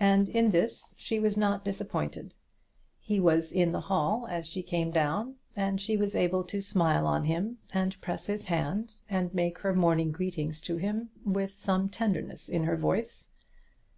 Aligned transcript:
And 0.00 0.30
in 0.30 0.52
this 0.52 0.94
she 0.96 1.20
was 1.20 1.36
not 1.36 1.62
disappointed; 1.62 2.32
he 2.98 3.20
was 3.20 3.52
in 3.52 3.72
the 3.72 3.82
hall 3.82 4.26
as 4.26 4.46
she 4.46 4.62
came 4.62 4.90
down, 4.90 5.34
and 5.54 5.78
she 5.78 5.98
was 5.98 6.16
able 6.16 6.44
to 6.44 6.62
smile 6.62 7.06
on 7.06 7.24
him, 7.24 7.58
and 7.74 8.00
press 8.00 8.24
his 8.24 8.46
hand, 8.46 8.90
and 9.10 9.34
make 9.34 9.58
her 9.58 9.74
morning 9.74 10.12
greetings 10.12 10.62
to 10.62 10.78
him 10.78 11.10
with 11.26 11.52
some 11.54 11.90
tenderness 11.90 12.48
in 12.48 12.64
her 12.64 12.78
voice. 12.78 13.32